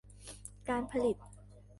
[0.69, 1.15] การผลิต